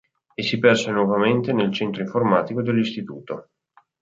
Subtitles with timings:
[0.33, 3.49] E si perse nuovamente nel centro informatico dell'istituto.